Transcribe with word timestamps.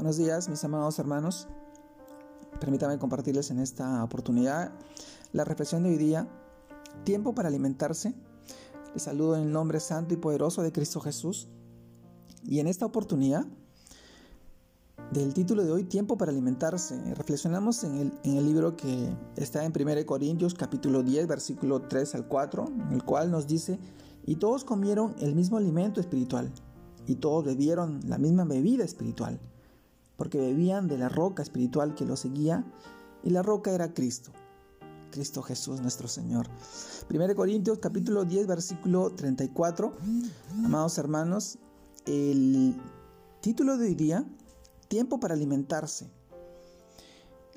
Buenos 0.00 0.16
días, 0.16 0.48
mis 0.48 0.64
amados 0.64 0.98
hermanos. 0.98 1.46
Permítame 2.58 2.98
compartirles 2.98 3.50
en 3.50 3.58
esta 3.58 4.02
oportunidad 4.02 4.72
la 5.34 5.44
reflexión 5.44 5.82
de 5.82 5.90
hoy 5.90 5.98
día, 5.98 6.26
tiempo 7.04 7.34
para 7.34 7.48
alimentarse. 7.48 8.14
Les 8.94 9.02
saludo 9.02 9.36
en 9.36 9.42
el 9.42 9.52
nombre 9.52 9.78
santo 9.78 10.14
y 10.14 10.16
poderoso 10.16 10.62
de 10.62 10.72
Cristo 10.72 11.00
Jesús. 11.00 11.48
Y 12.44 12.60
en 12.60 12.66
esta 12.66 12.86
oportunidad, 12.86 13.44
del 15.12 15.34
título 15.34 15.64
de 15.64 15.70
hoy, 15.70 15.84
Tiempo 15.84 16.16
para 16.16 16.32
alimentarse, 16.32 16.98
reflexionamos 17.14 17.84
en 17.84 17.98
el, 17.98 18.12
en 18.22 18.38
el 18.38 18.46
libro 18.46 18.78
que 18.78 19.14
está 19.36 19.66
en 19.66 19.74
1 19.78 20.06
Corintios 20.06 20.54
capítulo 20.54 21.02
10, 21.02 21.26
versículo 21.26 21.82
3 21.82 22.14
al 22.14 22.26
4, 22.26 22.72
en 22.88 22.92
el 22.94 23.04
cual 23.04 23.30
nos 23.30 23.46
dice, 23.46 23.78
y 24.24 24.36
todos 24.36 24.64
comieron 24.64 25.14
el 25.18 25.34
mismo 25.34 25.58
alimento 25.58 26.00
espiritual, 26.00 26.50
y 27.06 27.16
todos 27.16 27.44
bebieron 27.44 28.00
la 28.06 28.16
misma 28.16 28.44
bebida 28.44 28.82
espiritual 28.82 29.38
porque 30.20 30.38
bebían 30.38 30.86
de 30.86 30.98
la 30.98 31.08
roca 31.08 31.42
espiritual 31.42 31.94
que 31.94 32.04
los 32.04 32.20
seguía, 32.20 32.62
y 33.24 33.30
la 33.30 33.42
roca 33.42 33.70
era 33.70 33.94
Cristo, 33.94 34.32
Cristo 35.10 35.40
Jesús 35.40 35.80
nuestro 35.80 36.08
Señor. 36.08 36.46
1 37.08 37.34
Corintios 37.34 37.78
capítulo 37.78 38.26
10 38.26 38.46
versículo 38.46 39.14
34. 39.14 39.96
Amados 40.62 40.98
hermanos, 40.98 41.58
el 42.04 42.76
título 43.40 43.78
de 43.78 43.86
hoy 43.86 43.94
día, 43.94 44.26
tiempo 44.88 45.20
para 45.20 45.32
alimentarse. 45.32 46.10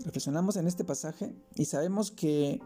Reflexionamos 0.05 0.55
en 0.55 0.65
este 0.65 0.85
pasaje 0.85 1.35
y 1.55 1.65
sabemos 1.65 2.11
que 2.11 2.61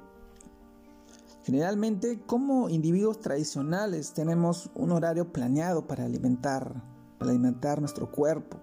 generalmente 1.44 2.22
como 2.28 2.70
individuos 2.70 3.20
tradicionales 3.20 4.14
tenemos 4.14 4.70
un 4.76 4.92
horario 4.92 5.34
planeado 5.34 5.88
para 5.88 6.06
alimentar, 6.06 6.84
para 7.18 7.32
alimentar 7.32 7.80
nuestro 7.80 8.12
cuerpo. 8.12 8.60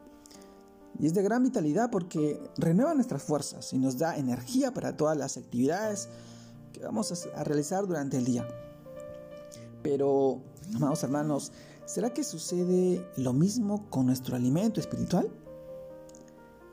Y 0.99 1.07
es 1.07 1.15
de 1.15 1.23
gran 1.23 1.43
vitalidad 1.43 1.91
porque 1.91 2.41
renueva 2.57 2.95
nuestras 2.95 3.23
fuerzas 3.23 3.73
y 3.73 3.79
nos 3.79 3.99
da 3.99 4.17
energía 4.17 4.73
para 4.73 4.97
todas 4.97 5.17
las 5.17 5.37
actividades 5.37 6.09
que 6.73 6.85
vamos 6.85 7.27
a 7.35 7.45
realizar 7.45 7.87
durante 7.87 8.17
el 8.17 8.25
día. 8.25 8.47
Pero, 9.83 10.41
amados 10.75 11.03
hermanos, 11.03 11.53
¿será 11.85 12.11
que 12.11 12.23
sucede 12.23 13.05
lo 13.17 13.33
mismo 13.33 13.89
con 13.91 14.07
nuestro 14.07 14.37
alimento 14.37 14.81
espiritual? 14.81 15.29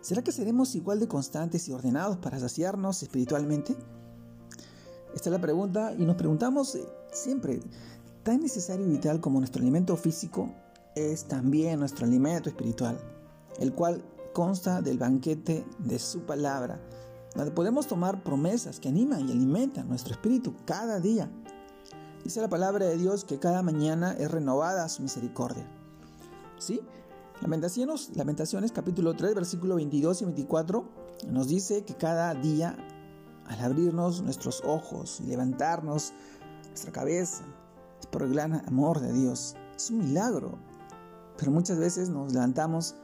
¿Será 0.02 0.23
que 0.23 0.31
seremos 0.31 0.75
igual 0.75 1.00
de 1.00 1.08
constantes 1.08 1.67
y 1.67 1.73
ordenados 1.73 2.17
para 2.17 2.39
saciarnos 2.39 3.03
espiritualmente? 3.03 3.75
Esta 5.13 5.30
es 5.30 5.33
la 5.33 5.41
pregunta 5.41 5.94
y 5.97 6.06
nos 6.06 6.16
preguntamos 6.16 6.75
eh, 6.75 6.85
siempre, 7.11 7.59
¿tan 8.23 8.41
necesario 8.41 8.85
y 8.85 8.89
vital 8.89 9.19
como 9.19 9.39
nuestro 9.39 9.61
alimento 9.61 9.97
físico 9.97 10.50
es 10.95 11.25
también 11.25 11.80
nuestro 11.80 12.06
alimento 12.06 12.50
espiritual? 12.50 12.97
el 13.59 13.73
cual 13.73 14.03
consta 14.34 14.82
del 14.82 14.98
banquete 14.98 15.66
de 15.80 16.00
su 16.00 16.22
palabra, 16.22 16.82
donde 17.36 17.52
podemos 17.52 17.88
tomar 17.88 18.24
promesas 18.24 18.80
que 18.80 18.90
animan 18.90 19.28
y 19.28 19.32
alimentan 19.32 19.88
nuestro 19.88 20.14
espíritu 20.14 20.56
cada 20.66 21.00
día. 21.00 21.30
Dice 22.24 22.42
la 22.42 22.50
palabra 22.50 22.86
de 22.86 22.98
Dios 22.98 23.26
que 23.26 23.40
cada 23.40 23.64
mañana 23.64 24.14
es 24.14 24.30
renovada 24.30 24.88
su 24.90 25.02
misericordia. 25.02 25.68
¿Sí? 26.58 26.82
Lamentaciones, 27.42 28.16
Lamentaciones 28.16 28.72
capítulo 28.72 29.16
3, 29.16 29.34
versículo 29.34 29.76
22 29.76 30.22
y 30.22 30.26
24 30.26 30.86
nos 31.30 31.48
dice 31.48 31.84
que 31.84 31.96
cada 31.96 32.34
día, 32.36 32.76
al 33.48 33.59
abrirnos 33.59 34.22
nuestros 34.22 34.62
ojos 34.66 35.20
y 35.22 35.28
levantarnos 35.28 36.14
nuestra 36.68 36.92
cabeza, 36.92 37.44
es 38.00 38.06
por 38.08 38.24
el 38.24 38.34
gran 38.34 38.68
amor 38.68 39.00
de 39.00 39.14
Dios. 39.14 39.56
Es 39.76 39.90
un 39.90 40.00
milagro. 40.00 40.58
Pero 41.38 41.52
muchas 41.52 41.78
veces 41.80 42.09
nos 42.09 42.34
levantamos 42.34 42.96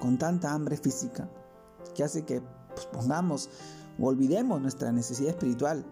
con 0.00 0.18
tanta 0.18 0.52
hambre 0.52 0.76
física 0.76 1.28
que 1.94 2.02
hace 2.02 2.24
que 2.24 2.42
pues, 2.74 2.86
pongamos 2.86 3.50
o 3.98 4.06
olvidemos 4.08 4.60
nuestra 4.60 4.90
necesidad 4.92 5.30
espiritual 5.30 5.84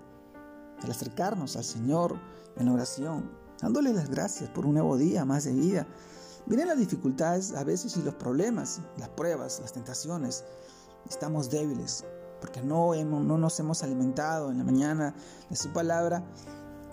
al 0.82 0.90
acercarnos 0.90 1.56
al 1.56 1.64
Señor 1.64 2.16
en 2.56 2.68
oración, 2.68 3.30
dándole 3.60 3.92
las 3.92 4.08
gracias 4.08 4.50
por 4.50 4.66
un 4.66 4.74
nuevo 4.74 4.96
día 4.96 5.24
más 5.24 5.44
de 5.44 5.52
vida. 5.52 5.86
Vienen 6.46 6.68
las 6.68 6.78
dificultades 6.78 7.54
a 7.54 7.64
veces 7.64 7.96
y 7.96 8.02
los 8.02 8.14
problemas, 8.14 8.80
las 8.96 9.10
pruebas, 9.10 9.60
las 9.60 9.72
tentaciones. 9.72 10.44
Estamos 11.08 11.50
débiles 11.50 12.04
porque 12.40 12.62
no, 12.62 12.94
no 13.04 13.38
nos 13.38 13.58
hemos 13.60 13.82
alimentado 13.82 14.50
en 14.50 14.58
la 14.58 14.64
mañana 14.64 15.14
de 15.50 15.56
su 15.56 15.70
palabra 15.72 16.24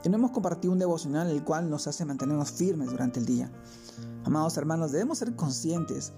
y 0.03 0.09
no 0.09 0.18
hemos 0.18 0.31
compartido 0.31 0.73
un 0.73 0.79
devocional 0.79 1.29
el 1.29 1.44
cual 1.44 1.69
nos 1.69 1.88
hace 1.88 2.06
mantenernos 2.06 2.51
firmes 2.51 2.89
durante 2.89 3.19
el 3.19 3.25
día. 3.25 3.51
Amados 4.23 4.57
hermanos, 4.57 4.91
debemos 4.91 5.19
ser 5.19 5.35
conscientes 5.35 6.13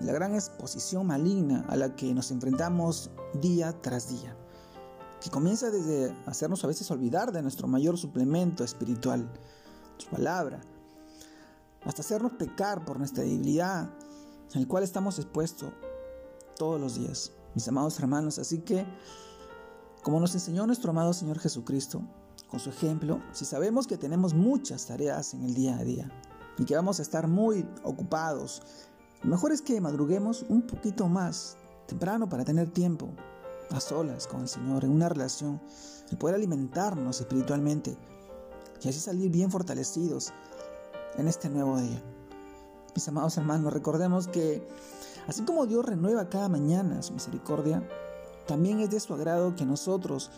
la 0.00 0.12
gran 0.12 0.34
exposición 0.34 1.06
maligna 1.06 1.64
a 1.68 1.76
la 1.76 1.94
que 1.94 2.14
nos 2.14 2.30
enfrentamos 2.30 3.10
día 3.34 3.80
tras 3.80 4.08
día, 4.08 4.36
que 5.20 5.30
comienza 5.30 5.70
desde 5.70 6.16
hacernos 6.26 6.64
a 6.64 6.66
veces 6.66 6.90
olvidar 6.90 7.32
de 7.32 7.42
nuestro 7.42 7.68
mayor 7.68 7.98
suplemento 7.98 8.64
espiritual, 8.64 9.30
su 9.98 10.08
palabra, 10.08 10.60
hasta 11.84 12.00
hacernos 12.00 12.32
pecar 12.32 12.84
por 12.84 12.98
nuestra 12.98 13.24
debilidad, 13.24 13.90
el 14.54 14.66
cual 14.66 14.82
estamos 14.82 15.18
expuestos 15.18 15.70
todos 16.56 16.80
los 16.80 16.96
días, 16.96 17.32
mis 17.54 17.68
amados 17.68 17.98
hermanos. 18.00 18.38
Así 18.38 18.60
que, 18.60 18.86
como 20.02 20.18
nos 20.18 20.34
enseñó 20.34 20.66
nuestro 20.66 20.90
amado 20.90 21.12
Señor 21.12 21.38
Jesucristo, 21.38 22.02
con 22.48 22.58
su 22.58 22.70
ejemplo, 22.70 23.22
si 23.32 23.44
sabemos 23.44 23.86
que 23.86 23.96
tenemos 23.96 24.34
muchas 24.34 24.86
tareas 24.86 25.34
en 25.34 25.44
el 25.44 25.54
día 25.54 25.78
a 25.78 25.84
día 25.84 26.10
y 26.58 26.64
que 26.64 26.74
vamos 26.74 26.98
a 26.98 27.02
estar 27.02 27.28
muy 27.28 27.66
ocupados 27.84 28.62
lo 29.22 29.30
mejor 29.30 29.52
es 29.52 29.60
que 29.60 29.80
madruguemos 29.80 30.44
un 30.48 30.62
poquito 30.62 31.08
más 31.08 31.56
temprano 31.86 32.28
para 32.28 32.44
tener 32.44 32.70
tiempo 32.70 33.10
a 33.70 33.80
solas 33.80 34.26
con 34.26 34.40
el 34.40 34.48
Señor, 34.48 34.84
en 34.84 34.92
una 34.92 35.08
relación, 35.08 35.60
el 36.10 36.18
poder 36.18 36.36
alimentarnos 36.36 37.20
espiritualmente 37.20 37.96
y 38.82 38.88
así 38.88 38.98
salir 38.98 39.30
bien 39.30 39.50
fortalecidos 39.50 40.32
en 41.16 41.28
este 41.28 41.50
nuevo 41.50 41.78
día. 41.78 42.02
Mis 42.94 43.06
amados 43.08 43.36
hermanos, 43.36 43.72
recordemos 43.72 44.26
que 44.26 44.66
así 45.28 45.42
como 45.42 45.66
Dios 45.66 45.84
renueva 45.84 46.28
cada 46.28 46.48
mañana 46.48 47.02
su 47.02 47.12
misericordia, 47.12 47.86
también 48.46 48.80
es 48.80 48.90
de 48.90 49.00
su 49.00 49.14
agrado 49.14 49.54
que 49.54 49.64
nosotros 49.64 50.30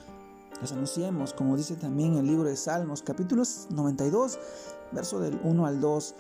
les 0.61 0.73
anunciemos, 0.73 1.33
como 1.33 1.57
dice 1.57 1.77
también 1.77 2.17
el 2.17 2.27
libro 2.27 2.49
de 2.49 2.57
Salmos, 2.57 3.03
capítulos 3.03 3.69
92, 3.71 4.39
verso 4.93 5.21
del 5.21 5.41
1 5.43 5.67
al 5.67 5.81
2. 5.81 6.15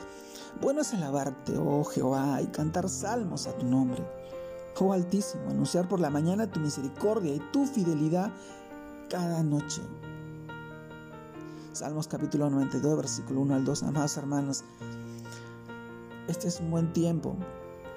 Bueno 0.60 0.82
es 0.82 0.92
alabarte, 0.94 1.56
oh 1.56 1.82
Jehová, 1.84 2.40
y 2.42 2.46
cantar 2.46 2.88
salmos 2.88 3.46
a 3.46 3.56
tu 3.56 3.66
nombre. 3.66 4.04
Oh 4.78 4.92
Altísimo, 4.92 5.50
anunciar 5.50 5.88
por 5.88 6.00
la 6.00 6.10
mañana 6.10 6.50
tu 6.50 6.58
misericordia 6.58 7.34
y 7.34 7.40
tu 7.52 7.66
fidelidad 7.66 8.32
cada 9.08 9.42
noche. 9.42 9.80
Salmos 11.72 12.08
capítulo 12.08 12.50
92, 12.50 12.96
versículo 12.96 13.40
1 13.40 13.54
al 13.54 13.64
2. 13.64 13.82
Amados 13.84 14.16
hermanos, 14.16 14.64
este 16.28 16.48
es 16.48 16.60
un 16.60 16.70
buen 16.70 16.92
tiempo 16.92 17.36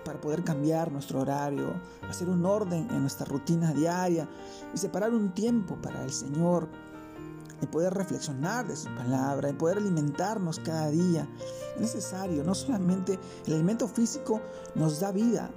para 0.03 0.21
poder 0.21 0.43
cambiar 0.43 0.91
nuestro 0.91 1.21
horario, 1.21 1.73
hacer 2.07 2.29
un 2.29 2.45
orden 2.45 2.87
en 2.91 3.01
nuestra 3.01 3.25
rutina 3.25 3.73
diaria 3.73 4.29
y 4.73 4.77
separar 4.77 5.11
un 5.11 5.33
tiempo 5.33 5.75
para 5.81 6.03
el 6.03 6.11
Señor, 6.11 6.69
en 7.61 7.67
poder 7.69 7.93
reflexionar 7.93 8.67
de 8.67 8.75
su 8.75 8.93
palabra, 8.95 9.49
en 9.49 9.57
poder 9.57 9.77
alimentarnos 9.77 10.59
cada 10.59 10.89
día. 10.89 11.27
Es 11.75 11.81
necesario, 11.81 12.43
no 12.43 12.55
solamente 12.55 13.19
el 13.45 13.53
alimento 13.53 13.87
físico 13.87 14.41
nos 14.75 14.99
da 14.99 15.11
vida, 15.11 15.51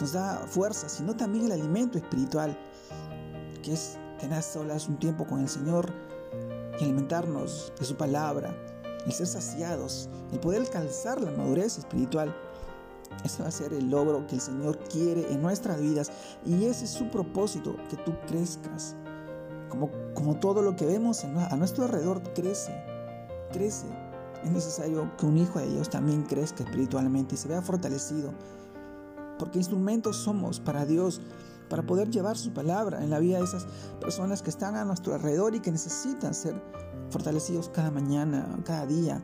nos 0.00 0.12
da 0.12 0.38
fuerza, 0.46 0.88
sino 0.88 1.16
también 1.16 1.46
el 1.46 1.52
alimento 1.52 1.98
espiritual, 1.98 2.58
que 3.62 3.72
es 3.72 3.98
tener 4.18 4.42
solas 4.42 4.88
un 4.88 4.98
tiempo 4.98 5.26
con 5.26 5.40
el 5.40 5.48
Señor 5.48 5.92
y 6.78 6.84
alimentarnos 6.84 7.72
de 7.78 7.84
su 7.84 7.96
palabra, 7.96 8.54
el 9.06 9.12
ser 9.12 9.26
saciados, 9.26 10.08
el 10.32 10.40
poder 10.40 10.62
alcanzar 10.62 11.20
la 11.20 11.30
madurez 11.30 11.78
espiritual. 11.78 12.34
Ese 13.24 13.42
va 13.42 13.48
a 13.48 13.52
ser 13.52 13.72
el 13.72 13.90
logro 13.90 14.26
que 14.26 14.34
el 14.34 14.40
Señor 14.40 14.78
quiere 14.90 15.32
en 15.32 15.40
nuestras 15.40 15.80
vidas 15.80 16.12
y 16.44 16.66
ese 16.66 16.84
es 16.84 16.90
su 16.90 17.08
propósito, 17.08 17.74
que 17.88 17.96
tú 17.96 18.14
crezcas, 18.26 18.94
como, 19.68 20.38
todo 20.40 20.62
lo 20.62 20.76
que 20.76 20.86
vemos 20.86 21.24
a 21.24 21.56
nuestro 21.56 21.84
alrededor 21.84 22.22
crece, 22.34 22.72
crece. 23.52 23.86
Es 24.44 24.50
necesario 24.50 25.10
que 25.16 25.26
un 25.26 25.36
hijo 25.36 25.58
de 25.58 25.68
Dios 25.68 25.90
también 25.90 26.22
crezca 26.22 26.62
espiritualmente 26.62 27.34
y 27.34 27.38
se 27.38 27.48
vea 27.48 27.62
fortalecido. 27.62 28.32
Porque 29.38 29.58
instrumentos 29.58 30.16
somos 30.16 30.60
para 30.60 30.84
Dios, 30.86 31.20
para 31.68 31.84
poder 31.84 32.10
llevar 32.10 32.36
su 32.36 32.52
palabra 32.52 33.02
en 33.02 33.10
la 33.10 33.18
vida 33.18 33.38
de 33.38 33.44
esas 33.44 33.66
personas 34.00 34.42
que 34.42 34.50
están 34.50 34.76
a 34.76 34.84
nuestro 34.84 35.14
alrededor 35.14 35.54
y 35.54 35.60
que 35.60 35.70
necesitan 35.70 36.34
ser 36.34 36.60
fortalecidos 37.10 37.68
cada 37.68 37.90
mañana, 37.90 38.60
cada 38.64 38.86
día. 38.86 39.22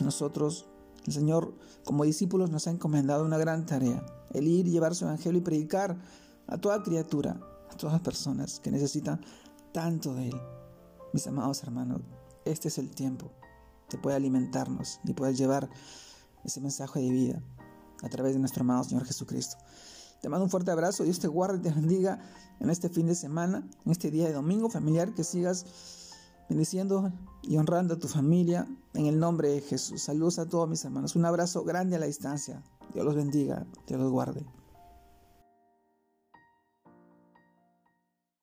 Nosotros, 0.00 0.66
el 1.06 1.12
Señor, 1.12 1.52
como 1.84 2.04
discípulos, 2.04 2.50
nos 2.50 2.68
ha 2.68 2.70
encomendado 2.70 3.24
una 3.24 3.36
gran 3.36 3.66
tarea, 3.66 4.04
el 4.32 4.46
ir 4.46 4.66
llevar 4.66 4.94
su 4.94 5.04
evangelio 5.04 5.40
y 5.40 5.42
predicar 5.42 5.96
a 6.46 6.56
toda 6.58 6.82
criatura, 6.82 7.40
a 7.70 7.76
todas 7.76 7.94
las 7.94 8.02
personas 8.02 8.60
que 8.60 8.70
necesitan 8.70 9.20
tanto 9.72 10.14
de 10.14 10.28
Él. 10.28 10.40
Mis 11.12 11.26
amados 11.26 11.62
hermanos, 11.62 12.00
este 12.44 12.68
es 12.68 12.78
el 12.78 12.90
tiempo 12.90 13.30
de 13.90 13.98
poder 13.98 14.16
alimentarnos 14.16 15.00
y 15.04 15.12
poder 15.14 15.34
llevar 15.34 15.68
ese 16.44 16.60
mensaje 16.60 17.00
de 17.00 17.10
vida 17.10 17.42
a 18.02 18.08
través 18.08 18.34
de 18.34 18.38
nuestro 18.38 18.62
amado 18.62 18.84
Señor 18.84 19.04
Jesucristo. 19.04 19.56
Te 20.20 20.28
mando 20.28 20.44
un 20.44 20.50
fuerte 20.50 20.70
abrazo. 20.70 21.04
Dios 21.04 21.20
te 21.20 21.28
guarde 21.28 21.58
y 21.58 21.62
te 21.62 21.70
bendiga 21.70 22.18
en 22.60 22.70
este 22.70 22.88
fin 22.88 23.06
de 23.06 23.14
semana, 23.14 23.68
en 23.84 23.92
este 23.92 24.10
día 24.10 24.26
de 24.26 24.32
domingo 24.32 24.68
familiar, 24.68 25.14
que 25.14 25.24
sigas 25.24 25.64
bendiciendo 26.48 27.12
y 27.42 27.56
honrando 27.56 27.94
a 27.94 27.98
tu 27.98 28.08
familia 28.08 28.66
en 28.94 29.06
el 29.06 29.18
nombre 29.18 29.48
de 29.50 29.60
Jesús. 29.60 30.02
Saludos 30.02 30.38
a 30.38 30.48
todos 30.48 30.68
mis 30.68 30.84
hermanos. 30.84 31.14
Un 31.14 31.24
abrazo 31.24 31.62
grande 31.62 31.96
a 31.96 31.98
la 31.98 32.06
distancia. 32.06 32.62
Dios 32.94 33.04
los 33.04 33.14
bendiga, 33.14 33.66
Dios 33.86 34.00
los 34.00 34.10
guarde. 34.10 34.44